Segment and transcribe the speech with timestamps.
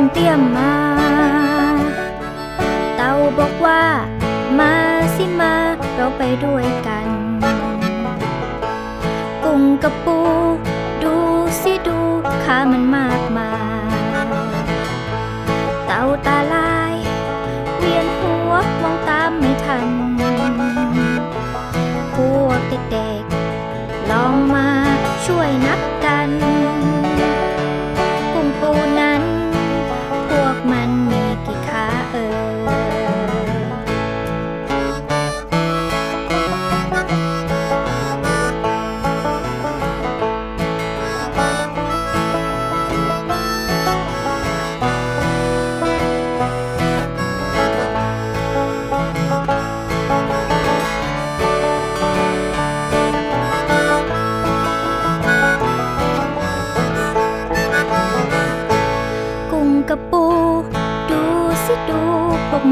[0.00, 0.74] มเตี้ยมมา
[2.96, 3.82] เต่าบอกว่า
[4.58, 4.72] มา
[5.16, 5.54] สิมา
[5.94, 7.06] เราไปด้วยกัน
[9.44, 10.18] กุ้งกับปู
[11.02, 11.14] ดู
[11.62, 11.98] สิดู
[12.44, 13.52] ข้ามันมากมา
[13.92, 13.96] ย
[15.86, 16.94] เต่าตาลาย
[17.78, 17.84] เว
[18.82, 19.86] มองตามไม่ทัน
[22.14, 24.68] พวกเด็กๆลองมา
[25.26, 25.77] ช่วยนับ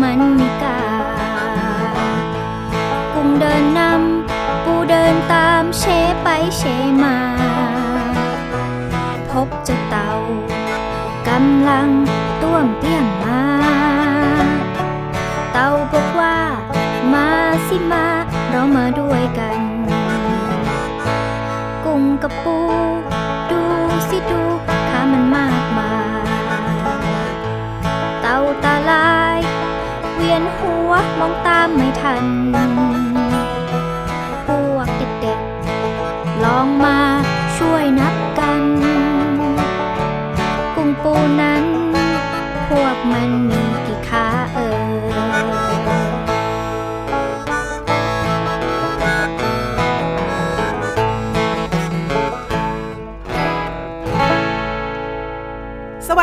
[0.07, 0.81] มันม่กล้า
[3.12, 5.83] กุ้งเดินนำปูเดินตามเช
[6.23, 6.63] ไปเช
[7.03, 7.17] มา
[9.31, 10.11] พบเจ้าเต่า
[11.29, 11.89] กำลัง
[12.42, 13.42] ต้วมเตี้ยมมา
[15.53, 16.39] เต่าบอกว่า
[17.13, 17.29] มา
[17.67, 18.07] สิมา
[18.51, 19.61] เรามาด้วยกัน
[21.85, 22.57] กุ้งกับปู
[31.21, 32.25] มองตามไม่ทัน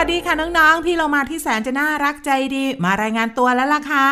[0.06, 4.09] วัสดีค่ะน้องๆ พี่เรามาที่แสนจะน่ารักใจดี มารายงานตัวแล้วล่ะค่ะ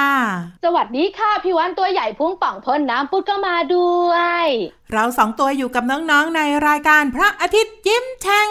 [0.64, 4.12] สวัสดีค่ะ พี่วันตัวใหญ่พุ่งป่องพ้นน้ำปุดก็มาด้ว
[4.44, 4.46] ย
[4.94, 8.50] เราสองตัวอยู่กับน้องๆ ในรายการพระอาทิตย์ยิ้มแฉ่ง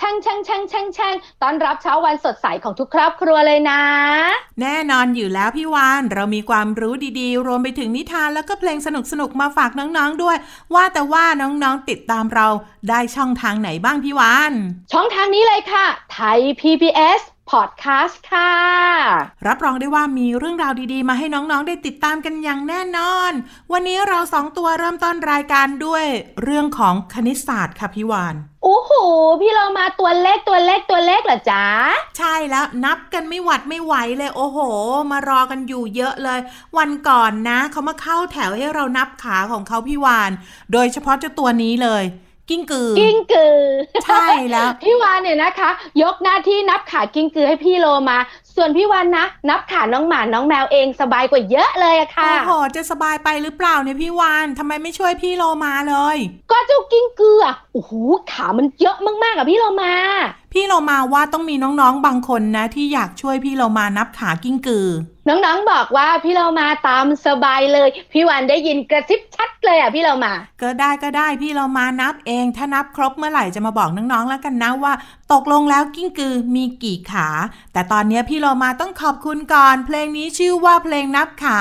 [0.00, 3.80] ช่างช่างช่างช่างช่างตอนรับเช้าวันสดใสของทุกครอบครัวเลยนะ
[4.60, 8.88] แน่นอนอยู่แล้วพี่วานเรามีความรู้ดีๆ รวมไปถึงนิทานแล้วก็เพลงส
[9.20, 10.36] นุกๆ มาฝากน้องๆ ด้วย
[10.74, 12.46] ว่าแต่ว่าน้องๆ ติดตามเรา
[12.88, 14.52] ได้ช่องทางไหนบ้างพี่วาน
[14.92, 17.20] ช่องทางนี้เลยค่ะ ไทย PBS
[17.50, 18.52] พอดแคสต์ค่ะ
[19.46, 23.32] รับรองได้ว่ามีเรื่องราวดีๆ มาให้น้องๆ ได้ติดตามกันอย่างแน่นอน
[23.72, 26.04] วันนี้เราสองตัวเริ่มต้นรายการด้วย
[26.42, 28.92] เรื่องของคณิตศาสตร์ค่ะพี่วานโอ้โห
[29.40, 31.64] พี่เรามาตัวเล็กตัวเล็กตัวเล็กเหรอจ๊ะ
[32.18, 34.58] ใช่แล้วนับกันไม่หวัดไม่ไหวเลยโอ้โห
[35.10, 36.40] มารอกันอยู่เยอะเลย
[36.78, 40.30] วันก่อนนะเขามาเข้าแถวให้เรานับขาของเขาพี่วาน
[40.72, 42.04] โดยเฉพาะเจ้าตัวนี้เลย
[42.50, 43.58] กิ้งกือ กิ้งกือ
[44.04, 45.70] ใช่แล้ว พี่วานเนี่ยนะคะ
[46.02, 48.18] ยกหน้าที่นับขากิ้งกือให้พี่โลมา
[48.60, 56.16] ส่วนพี่วานนะ นับขาน้องหมาน้องแมวเองสบายกว่าเยอะเลยอะค่ะ โอ้โห จะสบายไปหรือเปล่าเนี่ยพี่วานทำไมไม่ช่วยพี่โลมาเลย
[56.50, 57.92] ก็เจ้ากิ้งกือโอ้โห
[58.32, 59.92] ขามันเยอะมากๆอะพี่โลมา
[60.52, 64.88] พี่โลมาว่าต้องมีน้องๆบางคนนะ ที่อยากช่วยพี่โลมานับขากิ้งกือ
[65.28, 74.92] น้องๆบอกว่าพี่เรามาตามสบายเลย พี่วันได้ยินกระซิบชัดเลยอะพี่เรามา ก็ได้ก็ได้พี่เรามานับเอง ถ้านับครบเมื่อไหร่จะมาบอกน้องๆแล้วกันนะว่า
[75.32, 77.28] ตกลงแล้วกิ้งกือมีกี่ขา
[77.72, 81.58] แต่ตอนนี้พี่โลมาต้องขอบคุณก่อน เพลงนี้ชื่อว่าเพลงนับขา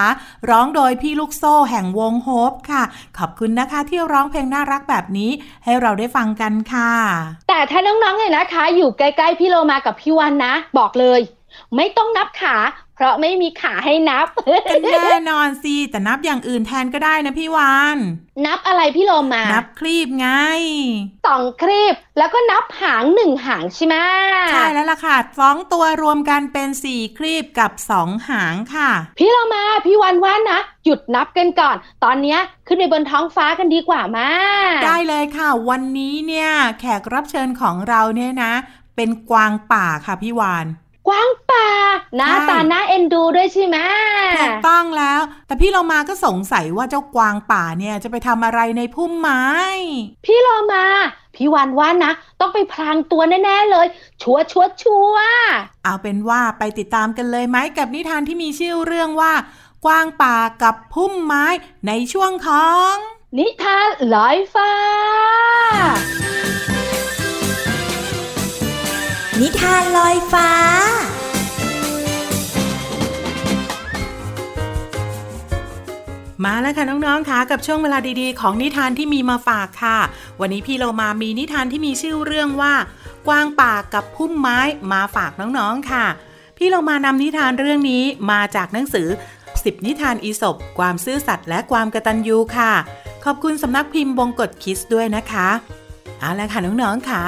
[0.49, 2.83] ร้องโดยพี่ลูกโซ่แห่งวงโฮปค่ะ
[3.17, 5.31] ขอบคุณนะคะที่ร้องเพลงน่ารักแบบนี้
[5.63, 6.91] ให้เราได้ฟังกันค่ะ
[7.49, 11.21] แต่ถ้าน้องๆเนี่ยนะคะ อยู่ใกล้ๆพี่โลมากับพี่วันนะ บอกเลย
[11.75, 12.55] ไม่ต้องนับขา
[12.97, 14.27] เพราะไม่มีขาให้นับ
[14.93, 17.97] แน่นอนสิแต่นับอย่างอื่นแทนก็ได้นะพี่วาน
[18.45, 20.27] นับอะไรพี่โลมา นับคลีบไง
[21.27, 23.95] สองครีบแล้วก็นับหางหนึ่งหางใช่ไหม
[24.51, 28.89] ใช่แล้วล่ะค่ะสองตัวรวมกันเป็นสี่คลีบกับสองหางค่ะ
[29.19, 34.29] พี่โลมาพี่วันว่านะหยุดนับกันก่อน ตอนเนี้ยขึ้นไปบนท้องฟ้ากันดีกว่ามา
[34.85, 36.49] ได้เลยค่ะ วันนี้เนี่ย
[36.79, 38.53] แขกรับเชิญของเราเนี่ยนะ
[38.95, 40.65] เป็นกวางป่าค่ะพี่วาน
[41.07, 41.69] กวางป่า
[42.17, 43.77] หน้าใช่ตาหน้าเอ็นดูด้วยใช่ไหม
[44.41, 49.45] ถูกต้องแล้ว แต่พี่เรามาก็สงสัยว่าเจ้ากวางป่าเนี่ยจะไปทำอะไรในพุ่มไม้
[50.25, 50.85] พี่โลมา
[51.35, 53.87] พี่วันว่านะ ต้องไปพรางตัวแน่ ๆ เลย
[54.21, 55.37] ชัวร์ชัวร์ชัวร์
[55.83, 59.33] เอาเป็นว่าไปติดตามกันเลยไหมกับนิทานที่มีชื่อเรื่องว่า
[59.85, 61.45] กวางป่ากับพุ่มไม้
[61.87, 62.93] ในช่วงของ
[63.37, 64.71] นิทานลอยฟ้า
[69.41, 70.49] นิทานลอยฟ้า
[76.45, 79.99] มาแล้วค่ะน้องๆค่ะกับช่วงเวลาดีๆ ของนิทานที่มีมาฝากค่ะ
[80.39, 82.73] วันนี้พี่เรามามีนิทานที่มีชื่อเรื่องว่า
[83.27, 84.59] กวางป่ากับพุ่มไม้
[84.91, 86.05] มาฝากน้องๆค่ะ
[86.57, 89.07] พี่เรามานำนิทานเรื่องนี้มาจากหนังสือ
[89.47, 92.71] 10 นิทานอีสบความซื่อสัตย์และความกระตัญญูค่ะ
[93.25, 95.49] ขอบคุณสำนักพิมพ์บงกฎคิสด้วยนะคะ
[96.19, 97.23] เอาละค่ะน้องๆค่ะ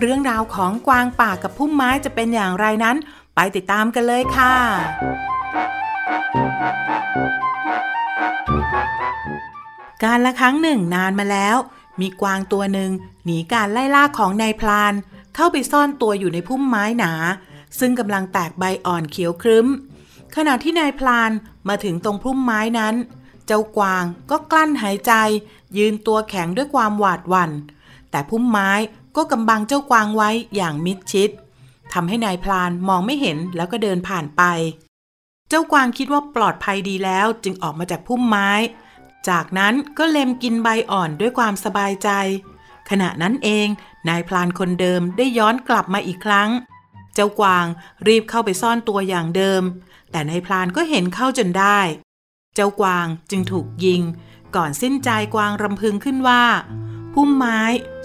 [0.00, 2.96] เรื่องราวของกวางป่ากับพุ่มไม้จะเป็นอย่างไรนั้น
[3.34, 4.54] ไปติดตามกันเลยค่ะ
[10.04, 11.56] การละครั้งหนึ่งนานมาแล้ว
[12.00, 12.90] มีกวางตัวหนึ่ง
[13.24, 14.94] หนีการไล่ล่าของนายพลาน
[15.34, 17.12] เข้าไปซ่อนตัวอยู่ในพุ่มไม้หนา
[17.78, 19.66] ซึ่งกำลังแตกใบอ่อนเขียวครึ้ม
[20.36, 21.30] ขณะที่นายพลาน
[21.68, 22.94] มาถึงตรงพุ่มไม้นั้น
[23.46, 25.12] เจ้ากวางก็กลั้นหายใจ
[25.78, 27.50] ยืนตัวแข็งด้วยความหวาดหวัน่น
[28.10, 28.70] แต่พุ่มไม้
[29.16, 31.30] ก็กำบังเจ้ากวางไว้อย่างมิดชิด
[31.92, 34.42] ทำให้นายพลานมองไม่เห็นแล้วก็เดินผ่านไป
[35.48, 38.50] เจ้ากวางคิดว่าปลอดภัยดีแล้วจึงออกมาจากพุ่มไม้
[39.28, 42.10] จากนั้นก็เล็มกินใบอ่อนด้วยความสบายใจ
[42.90, 43.66] ขณะนั้นเอง
[44.08, 46.50] นายพลานคนเดิมได้ย้อนกลับมาอีกครั้ง
[47.14, 47.66] เจ้ากวาง
[48.06, 49.62] รีบเข้าไปซ่อนตัวอย่างเดิม
[50.10, 51.78] แต่นายพลานก็เห็นเข้าจนได้
[52.54, 54.02] เจ้ากวางจึงถูกยิง
[54.56, 56.42] ก่อนสิ้นใจกวางรำพึงขึ้นว่า
[57.14, 57.60] พุ่มไม้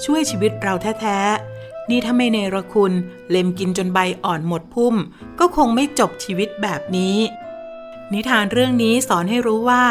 [0.06, 2.94] ช่วยชีวิตเราแท้ๆ นี่ถ้าไม่เนรคุณ
[3.30, 4.96] เล็มกินจนใบอ่อนหมดพุ่ม
[5.40, 7.18] ก็คงไม่จบชีวิตแบบนี้
[8.14, 9.84] นิทานเรื่องนี้สอนให้รู้ว่า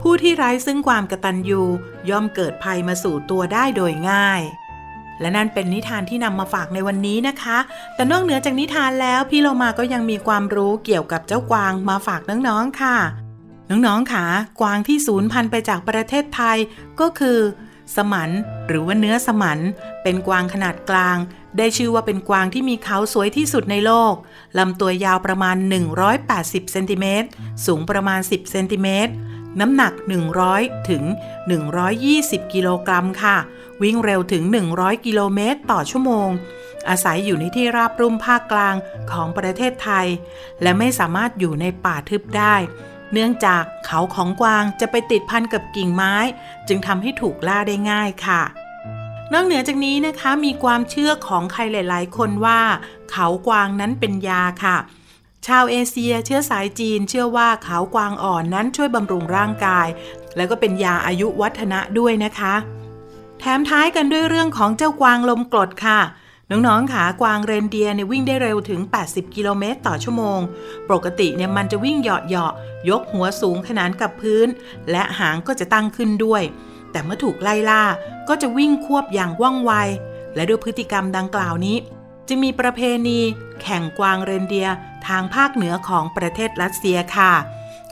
[0.00, 1.62] ผู้ที่ไร้ซึ่งความกระตัญญู
[2.10, 4.42] ย่อมเกิดภัยมาสู่ตัวได้โดยง่าย
[5.20, 7.58] และนั่นเป็นนิทานที่นำมาฝากในวันนี้นะคะ
[7.94, 12.96] แต่นอกเหนือจากนิทานแล้วพี่โลมาก็ยังมีความรู้เกี่ยวกับเจ้ากวางมาฝากน้องๆค่ะ
[13.70, 14.24] น้องๆค่ะ
[14.60, 16.56] กวางที่สูญพันธุ์ไปจากประเทศไทย
[17.00, 17.38] ก็คือ
[17.96, 18.30] สมัน
[18.66, 19.58] หรือว่าเนื้อสมัน
[20.02, 21.16] เป็นกวางขนาดกลาง
[21.58, 24.14] ได้ชื่อว่าเป็นกวางที่มีเขาสวยที่สุดในโลก
[24.58, 25.56] ลำตัวยาวประมาณ
[26.14, 27.28] 180เซนติเมตร
[27.66, 29.12] สูงประมาณ 10เซนติเมตร
[29.60, 29.92] น้ำหนัก
[30.40, 31.02] 100 ถึง
[31.78, 33.36] 120 กิโลกรัมค่ะ
[33.82, 34.42] วิ่งเร็วถึง
[34.74, 36.30] 100 กิโลเมตรต่อชั่วโมง
[36.88, 38.74] อาศัยอยู่ในที่ราบรุ่มภาคกลาง
[39.12, 40.06] ของประเทศไทย
[40.62, 42.54] และไม่สามารถอยู่ในป่าทึบได้
[43.12, 46.14] เนื่องจากเขาของกวางจะไปติดพันกับกิ่งไม้
[46.68, 48.42] จึงทำให้ถูกล่าได้ง่ายค่ะ
[49.32, 52.60] นอกเหนือจากนี้นะคะมีความเชื่อของใครหลาย ๆ คนว่า
[53.10, 54.76] เขากวางนั้นเป็นยาค่ะ
[55.46, 59.88] ชาวเอเชียเชื้อสายจีนเชื่อว่าเขากวางอ่อนนั้นช่วยบำรุงร่างกาย
[60.36, 62.54] แล้วก็เป็นยาอายุวัฒนะด้วยนะคะ
[63.38, 66.00] แถมท้ายกันด้วยเรื่องของเจ้ากวางลมกรดค่ะ
[66.50, 70.40] น้องๆขากวางเรนเดียร์เนี่ยวิ่งได้เร็วถึง 80 กิโลเมตรต่อชั่วโมง
[70.90, 74.46] ปกติเนี่ยมันจะวิ่งเหาะๆ ยกหัวสูงขนานกับพื้น
[74.90, 76.42] และหางก็จะตั้งขึ้นด้วย
[76.90, 77.82] แต่เมื่อถูกไล่ล่า
[78.28, 79.72] ก็จะวิ่งควบอย่างว่องไว
[80.34, 81.76] และด้วยพฤติกรรมดังกล่าวนี้
[82.28, 83.20] จึงมีประเพณี
[83.62, 84.74] แข่งกวางเรนเดียร์
[85.06, 87.32] ทางภาคเหนือของประเทศรัสเซียค่ะ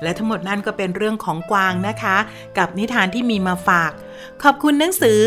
[0.02, 2.16] และทั้งหมดนั่นก็เป็นเรื่องของกวางนะคะ
[2.58, 3.92] กับนิทานที่มีมาฝาก
[4.42, 5.20] ขอบคุณหนังสือ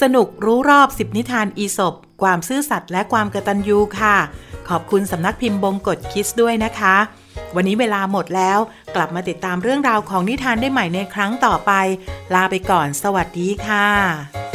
[0.00, 4.16] สนุกรู้รอบ10นิทานอีสบ ความซื่อสัตย์และความกระตันยูค่ะ
[4.68, 6.96] ขอบคุณสำนักพิมพ์บงกฎคิสด้วยนะคะ
[7.54, 8.58] วันนี้เวลาหมดแล้ว
[8.94, 11.72] กลับมาติดตามเรื่องราวของนิทานได้ใหม่ในครั้งต่อไป
[12.34, 13.86] ลาไปก่อน สวัสดีค่ะ「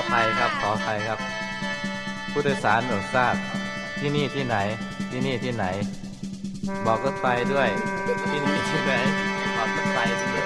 [0.00, 1.18] ขอภัยครับ ขออภัยครับ
[2.32, 3.34] ผู้โดยสารโปรทราบ
[4.00, 4.56] ที่นี่ที่ไหน
[5.10, 5.64] ที่นี่ที่ไหน
[6.86, 7.68] บอกรถไฟด้วย
[8.30, 8.92] ที่นี่ที่ไหน
[9.56, 10.42] บอกรถไฟด้วย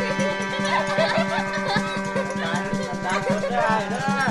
[3.53, 4.24] ได้ได้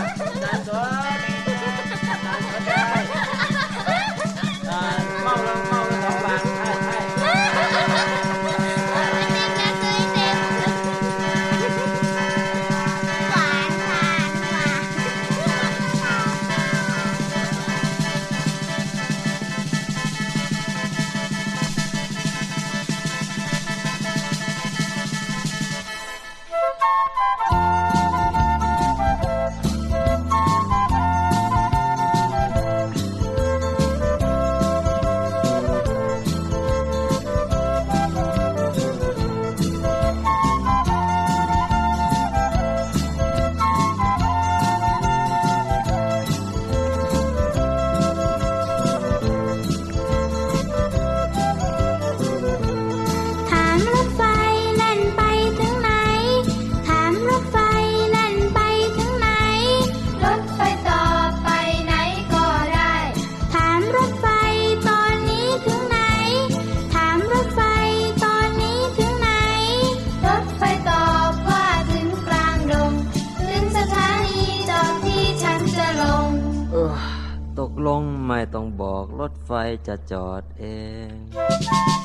[79.88, 80.64] จะจอดเอ
[81.10, 82.03] ง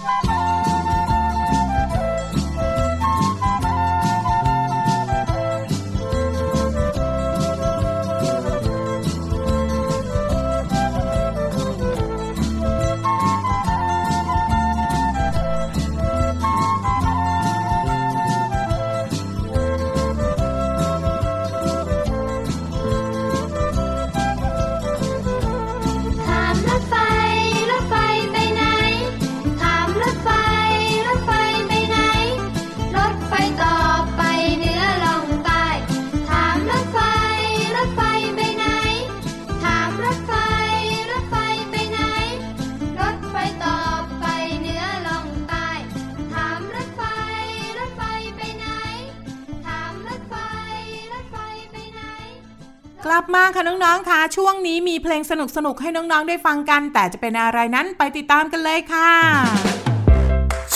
[53.37, 59.13] มากค่ะน้องๆค่ะช่วงนี้มีเพลงสนุกสนุกให้น้องๆได้ฟังกัน แต่จะเป็นอะไรนั้นไปติดตามกันเลยค่ะ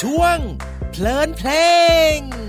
[0.00, 0.36] ช่วง
[0.90, 1.50] เพลินเพล
[2.16, 2.41] ง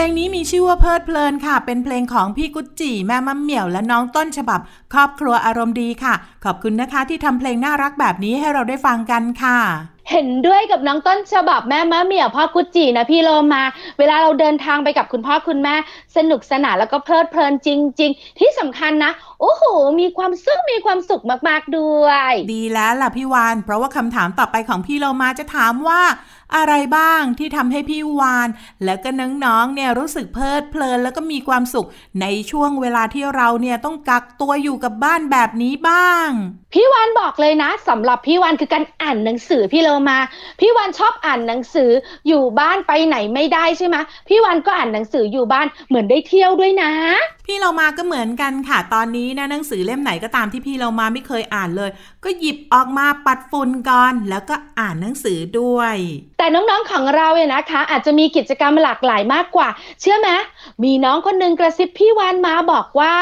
[0.00, 4.60] ลงนี้มีชื่อว่าเพลิดเพลินค่ะ เป็นเพลงของพี่กุจจีแม่มะเหมี่ยวและน้องต้นฉบับ
[4.92, 9.58] ครอบครัวอารมณ์ดีค่ะ ขอบคุณนะคะที่ทำเพลงน่ารักแบบนี้ให้เราได้ฟังกันค่ะ
[10.12, 13.62] เห็นด้วยกับน้องต้นฉบับแม่มะเหมี่ยวพ่อกุจจีนะพี่โลมา
[13.98, 15.74] เวลาเราเดินทางไปกับคุณพ่อคุณแม่
[16.16, 17.68] สนุกสนานแล้วก็เพลิดเพลินจ
[18.00, 19.64] ริง ๆ ที่สำคัญนะโอ้โห
[20.00, 26.02] มีความสุขมีความสุขมากๆด้วย ดีแล้วล่ะพี่วาน เพราะว่าคำถามต่อไปของพี่เรามาจะถามว่า
[26.56, 28.48] อะไรบ้างที่ทำให้พี่วาน
[28.84, 29.10] และก็
[29.44, 31.86] น้องๆเนี่ยรู้สึกเพลิดเพลินแล้วก็มีความสุข
[32.20, 36.28] ในช่วงเวลาที่เราเนี่ยต้องกักตัวอยู่กับบ้านแบบนี้บ้าง
[36.74, 40.18] พี่วานบอกเลยนะสำหรับพี่วานคือการอ่านหนังสือพี่โลมา
[40.60, 41.90] พี่วานชอบอ่านหนังสือ
[42.28, 43.96] อยู่บ้านไปไหนไม่ได้ใช่ไหม
[44.28, 46.92] พี่วานก็อ่านหนังสืออยู่บ้านเหมือนได้เที่ยวด้วยนะ
[47.46, 51.90] พี่เรามาก็เหมือนกันค่ะ ตอนนี้นะหนังสือเล่มไหนก็ตามที่พี่เรามาไม่เคยอ่านเลย
[52.24, 55.96] ก็หยิบออกมาปัดฝุ่นก่อนแล้วก็อ่านหนังสือด้วย
[56.38, 59.68] แต่น้องๆของเราเนี่ยนะคะ อาจจะมีกิจกรรมหลากหลายมากกว่า
[60.00, 60.28] เชื่อไหม
[60.84, 63.14] มีน้องคนหนึ่งกระซิบพี่วานมาบอกว่า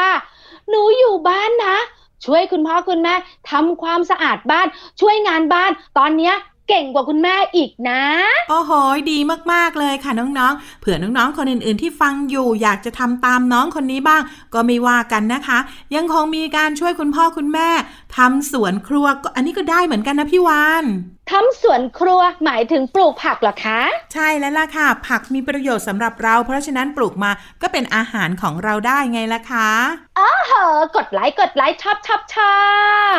[0.69, 1.77] หนูอยู่บ้านนะ
[2.25, 3.15] ช่วยคุณพ่อคุณแม่
[3.51, 4.67] ทำความสะอาดบ้าน
[5.01, 6.35] ช่วยงานบ้าน ตอนเนี้ย
[6.69, 8.03] เก่งกว่าคุณแม่อีกนะ
[8.49, 8.71] โอ้โห
[9.11, 9.17] ดี
[9.51, 14.21] มากๆเลยค่ะน้องๆ เผื่อน้องๆ คนอื่นๆ ที่ฟังอยู่อยากจะทำตามน้องคนนี้บ้าง
[14.53, 15.59] ก็ไม่ว่ากันนะคะ
[15.95, 17.69] ยังคงมีการช่วยคุณพ่อคุณแม่
[18.17, 20.85] ทำสวนครัวก็อันนี้ก็ได้เหมือนกันนะพี่วาน
[21.33, 23.81] ทำสวนครัวหมายถึงปลูกผักเหรอคะ
[24.13, 29.69] ใช่แล้วล่ะค่ะ ผักมีประโยชน์สำหรับเรา เพราะฉะนั้นปลูกมาก็เป็นอาหารของเราได้ไงล่ะคะ
[30.17, 30.29] เฮ้
[30.61, 32.55] อกดไลค์กดไลค์ชอบชอบชอ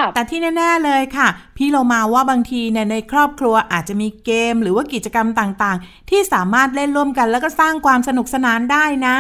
[0.03, 9.17] บแต่ที่แน่ๆเลยค่ะ พี่เรามาว่าบางทีเนี่ยในครอบครัวอาจจะมีเกมหรือว่ากิจกรรมต่างๆ ที่สามารถเล่นร่วมกันแล้วก็สร้างความสนุกสนานได้นะ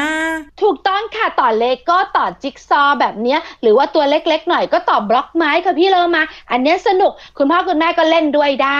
[0.62, 8.70] ถูกต้องค่ะต่อเลโก้ต่อจิ๊กซอว์แบบเนี้ย หรือว่าตัวเล็กๆ หน่อยก็ต่อบล็อกไม้ค่ะพี่โลมา อันเนี้ยสนุกคุณพ่อคุณแม่ก็เล่นด้วยได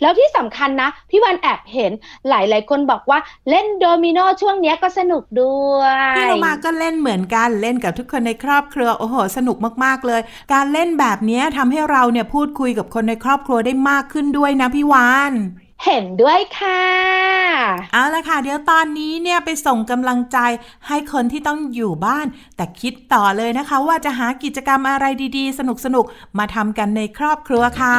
[0.00, 1.92] แล้วที่สำคัญนะ พี่วาฬแอบเห็น
[2.28, 3.18] หลายๆคนบอกว่า
[3.50, 5.80] เล่นโดมิโนช่วงเนี้ยก็สนุกด้ว
[6.12, 10.20] ยพี่โลมาก็เล่นเหมือนกันเล่นกับทุกคนในครอบครัวโอ้โหสนุกมากๆเลย
[10.52, 15.34] การเล่นแบบนี้ทำให้เราเนี่ยพูดคุยกับคนในครอบครัวได้มากขึ้นด้วยนะพี่วาฬ
[15.86, 16.84] เห็นด้วยค่ะ
[17.92, 20.38] เอาละค่ะ เดี๋ยวตอนนี้เนี่ยไปส่งกำลังใจ
[20.86, 25.04] ให้คนที่ต้องอยู่บ้าน แต่คิดต่อเลยนะคะว่าจะหากิจกรรมอะไร
[25.36, 25.60] ดีๆ ส
[25.94, 27.98] นุกๆ มาทำกันในครอบครัวค่ะ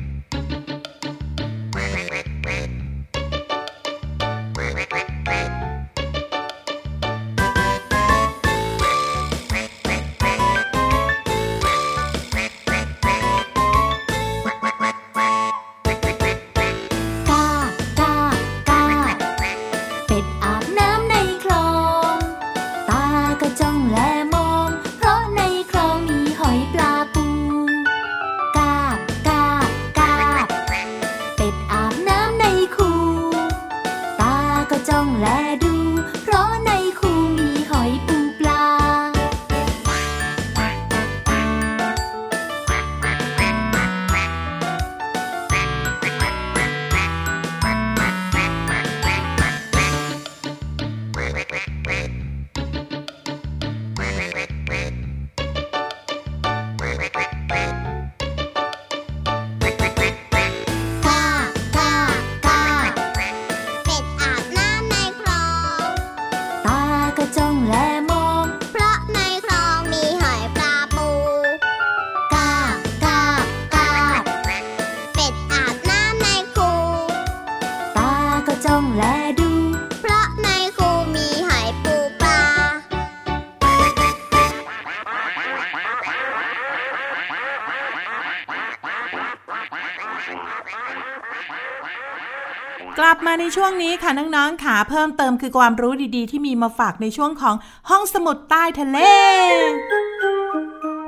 [93.55, 97.55] ช่วงนี้ค่ะน้องๆค่ะเพิ่มเติมคือความรู้ดีๆ ที่มีมาฝากในช่วงของ
[97.89, 98.97] ห้องสมุดใต้ทะเล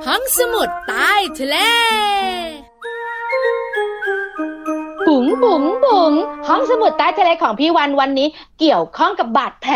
[0.08, 1.58] ห้องสมุดใต้ทะเล
[5.08, 6.14] บุ๋งบุ๋งบุ๋ง
[6.48, 8.28] ห้องสมุดใต้ทะเลของพี่วันวันนี้
[8.60, 9.76] เกี่ยวข้องกับบาดแผล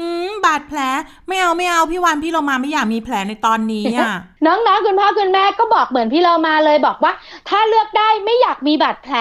[0.00, 0.78] อืมบาดแผล
[1.28, 4.12] ไม่เอาไม่เอาพี่วันพี่เรามาไม่อยากมีแผลในตอนนี้อะ
[4.46, 7.12] น้องๆคุณพ่อคุณแม่ก็บอกเหมือนพี่เรามาเลยบอกว่า
[7.48, 9.14] ถ้าเลือกได้ไม่อยากมีบาดแผล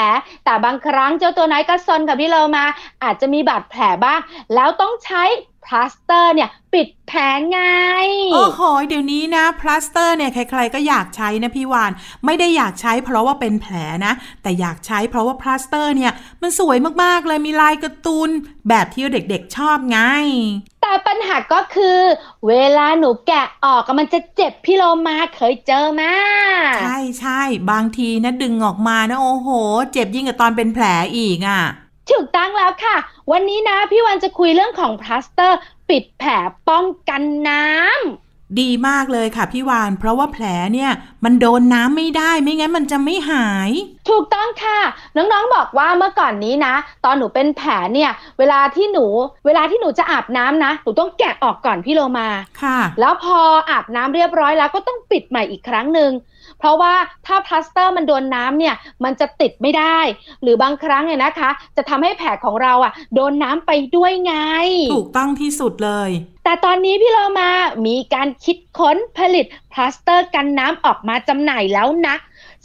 [0.45, 2.65] แต่บางครั้งเจ้าตัวน้อยก็ซนกับพี่โลมา
[3.03, 4.19] อาจจะมีบาดแผลบ้าง
[4.55, 5.23] แล้วต้องใช้
[5.65, 7.19] พลาสเตอร์เนี่ยปิดแผล
[7.51, 7.61] ไง
[8.33, 11.91] โอ้โห เดี๋ยวนี้นะพลาสเตอร์เนี่ยใครๆก็อยากใช้นะพี่วาฬ
[12.25, 18.29] ไม่ได้อยากใช้เพราะว่าเป็นแผลนะ แต่อยากใช้เพราะว่าพลาสเตอร์เนี่ยมันสวยมากๆเลยมีลายการ์ตูน
[18.69, 19.99] แบบที่เด็กๆชอบไง
[20.81, 21.99] แต่ปัญหาก็คือ
[22.47, 26.13] เวลาหนูแกะออกอะมันจะเจ็บพี่โลมาเคยเจอมา
[26.81, 27.41] ใช่ใช่
[27.71, 29.49] บางทีนะดึงออกมานะโอ้โห
[29.93, 30.85] เจ็บยิ่งกว่าตอนเป็นแผล
[31.17, 31.61] อีกอะ่ะ
[32.11, 32.95] ถูกต้องแล้วค่ะ
[33.31, 36.31] วันนี้นะพี่วันจะคุยเรื่องของพลาสเตอร์ ปิดแผล
[36.69, 40.91] ป้องกันน้ำดีมากเลยค่ะพี่วาน เพราะว่าแผลเนี่ย
[41.23, 43.71] มันโดนน้ำไม่ได้ไม่งั้นมันจะไม่หาย
[44.09, 44.79] ถูกต้องค่ะ
[45.15, 46.73] น้องๆบอกว่าเมื่อก่อนนี้นะ
[47.05, 49.05] ตอนหนูเป็นแผลเนี่ยเวลาที่หนู
[49.45, 52.29] เวลาที่หนูจะอาบน้ำนะหนูต้องแกะออกก่อนพี่โลมา
[52.61, 56.11] ค่ะ แล้วพออาบน้ำเรียบร้อยแล้วก็ต้องปิดใหม่อีกครั้งหนึ่ง
[56.59, 56.93] เพราะว่า
[57.25, 59.99] ถ้าพลาสเตอร์มันโดนน้ำเนี่ยมันจะติดไม่ได้
[60.41, 64.35] หรือบางครั้งเนี่ยนะคะ จะทำให้แผลของเราอะ โดนน้ำไปด้วยไง
[64.93, 66.09] ถูกต้องที่สุดเลย
[66.43, 67.49] แต่ตอนนี้พี่โลมา
[67.87, 72.15] มีการคิดค้นผลิตพลาสเตอร์กันน้ำออกมาจำหน่ายแล้วนะ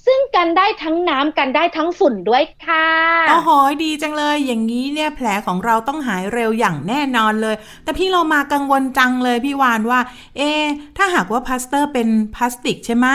[0.06, 2.88] ซึ่งกันได้ทั้งน้ำกันได้ทั้งฝุ่นด้วยค่ะ
[3.28, 3.48] โอ้โห
[3.84, 10.00] ดีจังเลย อย่างนี้เนี่ยแผลของเราต้องหายเร็วอย่างแน่นอนเลย แต่พี่โลมากังวลจังเลยพี่วาฬว่า
[10.36, 10.64] เอ๊ะ
[10.96, 13.06] ถ้าหากว่าพลาสเตอร์เป็นพลาสติกใช่ไหม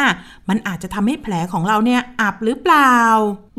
[0.49, 2.95] มันอาจจะทำให้แผลของเราเนี่ยอับหรือเปล่า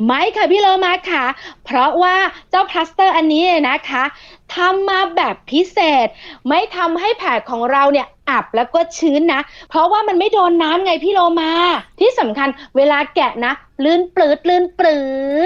[0.06, 1.24] ไม่ค่ะพี่โลมาค่ะ
[1.64, 2.16] เพราะว่า
[2.50, 4.04] เจ้าพลาสเตอร์อันนี้เนี่ยนะคะ
[4.56, 6.06] ทำมาแบบพิเศษ
[6.48, 11.52] ไม่ทำให้แผลของเราเนี่ยอับแล้วก็ชื้นนะ เพราะว่ามันไม่โดนน้ำไงพี่โลมา
[12.00, 13.52] ที่สำคัญเวลาแกะนะ
[13.84, 14.98] ลื่นปรื๊ดลื่นปรื๊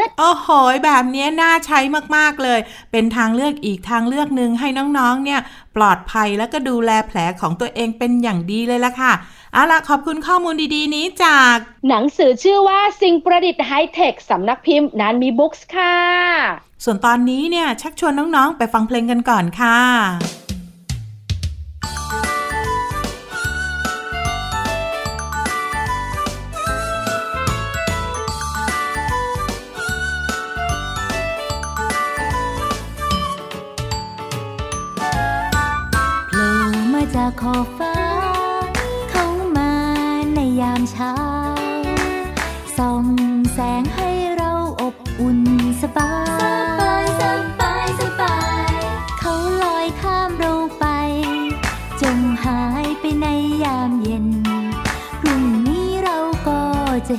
[0.06, 0.48] ดโอ้โห
[0.84, 1.78] แบบนี้น่าใช้
[2.16, 2.60] มากๆเลย
[2.92, 5.40] เป็นทางเลือกอีกทางเลือกหนึ่งให้น้องๆ เนี่ย
[5.76, 9.12] ปลอดภัยแล้วก็ดูแลแผลของตัวเองเป็นอย่างดีเลยละค่ะ
[9.52, 11.56] เอาล่ะขอบคุณข้อมูลดีๆ นี้จาก
[11.88, 20.43] หนังสือชื่อว่าสิ่งประดิษฐ์ไฮเทคสำนักพิมพ์นานมีบุ๊กส์ค่ะ ส่วนตอนนี้เนี่ยชักชวนน้องๆ ไปฟังเพลงกันก่อนค่ะ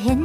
[0.08, 0.22] เห็น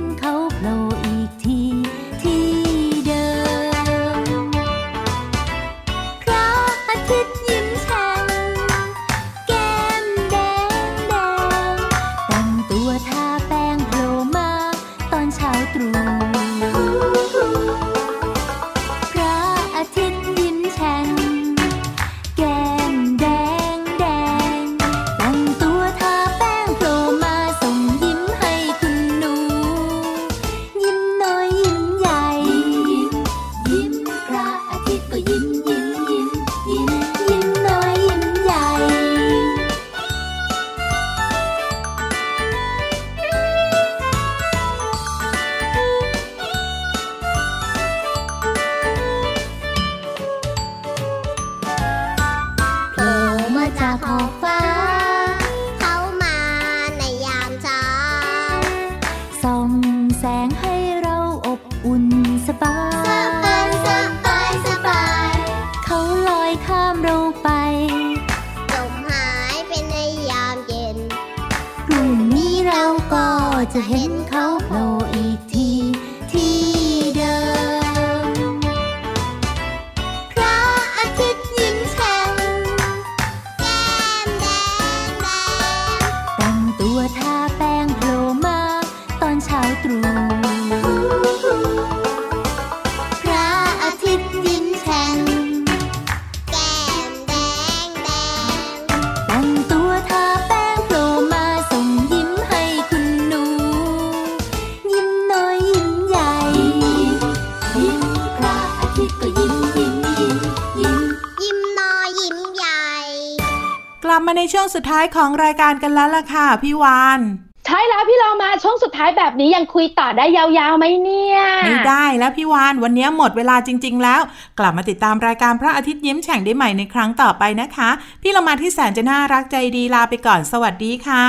[114.33, 117.21] มาในช่วงสุดท้ายของรายการกันแล้วล่ะค่ะพี่วาน
[117.67, 124.21] ใช่แล้วพี่เรามาช่วงสุดท้ายแบบนี้ยังคุยต่อได้ยาวๆไหมเนี่ยไม่ได้แล้วพี่วานวันนี้หมดเวลาจริง ๆ แล้ว
[124.59, 127.91] กลับมาติดตามรายการพระอาทิตย์ยิ้มแฉ่งได้ใหม่ในครั้งต่อไปนะคะ
[128.23, 131.29] พี่เรามาที่แสนจะน่ารักใจดีลาไปก่อนสวัสดีค่ะ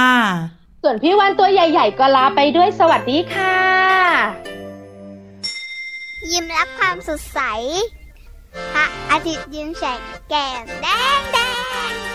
[0.83, 3.57] ส่วนพี่วันตัวใหญ่ ๆ ก็ลาไปด้วยสวัสดีค่ะ
[6.31, 7.39] ยิ้มรับความสดใส
[8.73, 10.87] พระอาทิตย์ยิ้มแฉกแก้มแด
[11.19, 11.37] งแด
[11.89, 12.10] ง